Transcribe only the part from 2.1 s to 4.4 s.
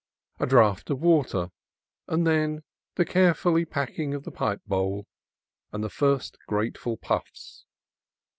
then the careful packing of the